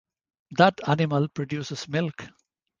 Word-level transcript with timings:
That 0.57 0.79
animal 0.89 1.27
produces 1.27 1.87
milk. 1.87 2.25